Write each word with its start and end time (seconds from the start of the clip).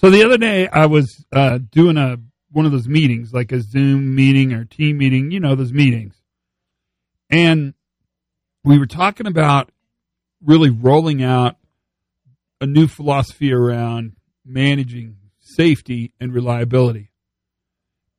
So 0.00 0.08
the 0.08 0.24
other 0.24 0.38
day 0.38 0.66
I 0.66 0.86
was 0.86 1.26
uh, 1.30 1.58
doing 1.58 1.98
a 1.98 2.16
one 2.52 2.64
of 2.64 2.72
those 2.72 2.88
meetings, 2.88 3.34
like 3.34 3.52
a 3.52 3.60
Zoom 3.60 4.14
meeting 4.14 4.54
or 4.54 4.64
team 4.64 4.96
meeting, 4.96 5.30
you 5.30 5.40
know, 5.40 5.54
those 5.54 5.74
meetings. 5.74 6.14
And 7.28 7.74
we 8.64 8.78
were 8.78 8.86
talking 8.86 9.26
about 9.26 9.70
really 10.42 10.70
rolling 10.70 11.22
out 11.22 11.56
a 12.62 12.66
new 12.66 12.88
philosophy 12.88 13.52
around 13.52 14.16
managing 14.42 15.18
safety 15.38 16.14
and 16.18 16.32
reliability. 16.32 17.10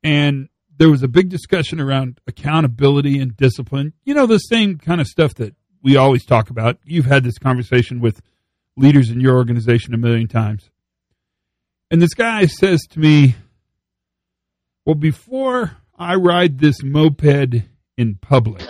And 0.04 0.50
there 0.78 0.92
was 0.92 1.02
a 1.02 1.08
big 1.08 1.30
discussion 1.30 1.82
around 1.82 2.22
accountability 2.28 3.18
and 3.18 3.36
discipline. 3.36 3.94
You 4.04 4.14
know, 4.14 4.28
the 4.28 4.38
same 4.38 4.78
kind 4.78 5.02
of 5.02 5.08
stuff 5.08 5.34
that 5.36 5.56
we 5.82 5.98
always 5.98 6.28
talk 6.28 6.52
about. 6.52 6.78
You've 6.86 7.06
had 7.08 7.24
this 7.24 7.40
conversation 7.40 8.02
with 8.02 8.22
leaders 8.78 9.10
in 9.10 9.20
your 9.20 9.36
organization 9.36 9.96
a 9.96 9.98
million 9.98 10.28
times. 10.28 10.70
And 11.92 12.02
this 12.02 12.14
guy 12.14 12.46
says 12.46 12.80
to 12.92 13.00
me, 13.00 13.36
Well, 14.86 14.96
before 14.96 15.76
I 16.00 16.16
ride 16.16 16.58
this 16.58 16.82
moped 16.82 17.66
in 17.98 18.16
public, 18.16 18.62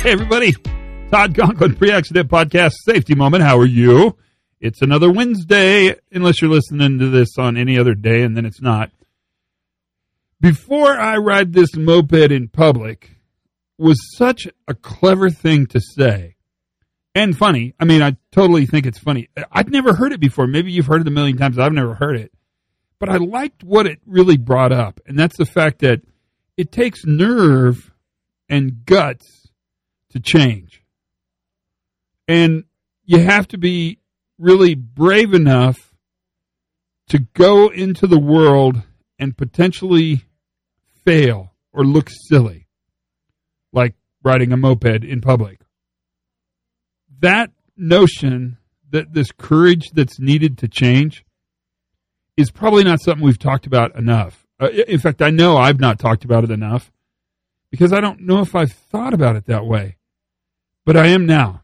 Hey, 0.00 0.12
everybody. 0.12 0.54
Todd 1.10 1.36
Conklin, 1.36 1.74
Pre 1.74 1.90
Accident 1.90 2.30
Podcast 2.30 2.74
Safety 2.84 3.16
Moment. 3.16 3.42
How 3.42 3.58
are 3.58 3.66
you? 3.66 4.16
It's 4.60 4.82
another 4.82 5.10
Wednesday, 5.10 5.96
unless 6.12 6.40
you're 6.40 6.50
listening 6.50 7.00
to 7.00 7.10
this 7.10 7.36
on 7.36 7.56
any 7.56 7.76
other 7.76 7.94
day, 7.94 8.22
and 8.22 8.36
then 8.36 8.46
it's 8.46 8.62
not. 8.62 8.92
Before 10.40 10.98
I 10.98 11.16
ride 11.18 11.52
this 11.52 11.76
moped 11.76 12.32
in 12.32 12.48
public 12.48 13.10
was 13.76 13.98
such 14.16 14.46
a 14.68 14.74
clever 14.74 15.30
thing 15.30 15.66
to 15.66 15.80
say. 15.80 16.36
And 17.14 17.36
funny. 17.36 17.74
I 17.80 17.84
mean, 17.84 18.02
I 18.02 18.16
totally 18.30 18.66
think 18.66 18.86
it's 18.86 18.98
funny. 18.98 19.28
I'd 19.50 19.70
never 19.70 19.94
heard 19.94 20.12
it 20.12 20.20
before. 20.20 20.46
Maybe 20.46 20.70
you've 20.70 20.86
heard 20.86 21.00
it 21.00 21.08
a 21.08 21.10
million 21.10 21.36
times. 21.36 21.58
I've 21.58 21.72
never 21.72 21.94
heard 21.94 22.16
it. 22.16 22.32
But 22.98 23.08
I 23.08 23.16
liked 23.16 23.64
what 23.64 23.86
it 23.86 23.98
really 24.06 24.36
brought 24.36 24.72
up. 24.72 25.00
And 25.06 25.18
that's 25.18 25.36
the 25.36 25.46
fact 25.46 25.80
that 25.80 26.02
it 26.56 26.70
takes 26.70 27.04
nerve 27.04 27.92
and 28.48 28.84
guts 28.84 29.48
to 30.10 30.20
change. 30.20 30.82
And 32.28 32.64
you 33.04 33.18
have 33.18 33.48
to 33.48 33.58
be 33.58 33.98
really 34.38 34.74
brave 34.74 35.34
enough 35.34 35.94
to 37.08 37.18
go 37.18 37.68
into 37.68 38.06
the 38.06 38.20
world 38.20 38.82
and 39.18 39.36
potentially 39.36 40.24
fail 41.04 41.52
or 41.72 41.84
look 41.84 42.08
silly, 42.28 42.66
like 43.72 43.94
riding 44.22 44.52
a 44.52 44.56
moped 44.56 45.04
in 45.04 45.20
public. 45.20 45.60
That 47.20 47.50
notion 47.76 48.58
that 48.90 49.12
this 49.12 49.30
courage 49.32 49.90
that's 49.92 50.18
needed 50.18 50.58
to 50.58 50.68
change 50.68 51.24
is 52.36 52.50
probably 52.50 52.84
not 52.84 53.00
something 53.00 53.24
we've 53.24 53.38
talked 53.38 53.66
about 53.66 53.94
enough. 53.96 54.46
Uh, 54.58 54.68
in 54.68 54.98
fact, 54.98 55.22
I 55.22 55.30
know 55.30 55.56
I've 55.56 55.80
not 55.80 55.98
talked 55.98 56.24
about 56.24 56.44
it 56.44 56.50
enough 56.50 56.90
because 57.70 57.92
I 57.92 58.00
don't 58.00 58.20
know 58.20 58.40
if 58.40 58.54
I've 58.54 58.72
thought 58.72 59.14
about 59.14 59.36
it 59.36 59.46
that 59.46 59.64
way. 59.64 59.96
But 60.84 60.96
I 60.96 61.08
am 61.08 61.26
now. 61.26 61.62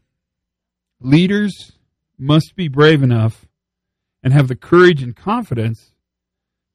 Leaders 1.01 1.73
must 2.17 2.55
be 2.55 2.67
brave 2.67 3.03
enough 3.03 3.45
and 4.23 4.33
have 4.33 4.47
the 4.47 4.55
courage 4.55 5.03
and 5.03 5.15
confidence 5.15 5.91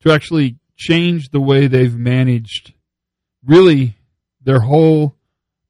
to 0.00 0.12
actually 0.12 0.56
change 0.86 1.30
the 1.30 1.40
way 1.40 1.66
they've 1.66 1.96
managed 1.96 2.74
really 3.44 3.96
their 4.42 4.60
whole 4.60 5.16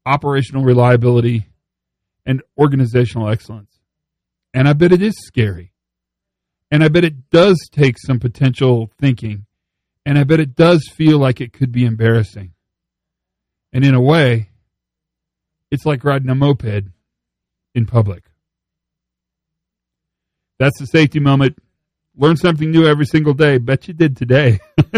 operational 0.07 0.65
reliability 0.65 1.47
and 2.25 2.43
organizational 2.59 3.29
excellence. 3.29 3.79
And 4.55 4.69
I 4.69 4.73
bet 4.73 4.93
it 4.93 5.03
is 5.03 5.15
scary. 5.27 5.73
And 6.71 6.83
I 6.83 6.89
bet 6.89 7.05
it 7.05 7.31
does 7.31 7.59
take 7.71 7.97
some 7.99 8.19
potential 8.19 8.91
thinking. 8.99 9.47
And 10.07 10.19
I 10.19 10.25
bet 10.25 10.41
it 10.41 10.55
does 10.55 10.89
feel 10.95 11.19
like 11.19 11.41
it 11.41 11.53
could 11.53 11.73
be 11.73 11.85
embarrassing. 11.85 12.53
And 13.73 13.85
in 13.85 13.95
a 13.95 14.01
way, 14.01 14.49
it's 15.71 15.87
like 15.87 16.05
riding 16.05 16.29
a 16.29 16.35
moped 16.35 16.85
in 17.75 17.87
public. 17.87 18.25
That's 20.59 20.79
the 20.79 20.87
safety 20.87 21.21
moment. 21.21 21.59
Learn 22.17 22.37
something 22.37 22.71
new 22.71 22.87
every 22.87 23.07
single 23.07 23.35
day. 23.35 23.59
Bet 23.59 23.89
you 23.89 23.95
did 23.95 24.17
today. 24.17 24.61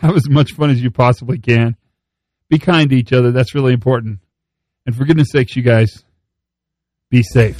Have 0.00 0.16
as 0.16 0.28
much 0.28 0.52
fun 0.52 0.70
as 0.70 0.82
you 0.82 0.90
possibly 0.90 1.38
can. 1.38 1.76
Be 2.48 2.58
kind 2.58 2.88
to 2.90 2.96
each 2.96 3.12
other. 3.12 3.30
That's 3.30 3.54
really 3.54 3.74
important. 3.74 4.20
And 4.86 4.96
for 4.96 5.04
goodness 5.04 5.28
sakes, 5.30 5.54
you 5.54 5.62
guys, 5.62 6.04
be 7.10 7.22
safe. 7.22 7.58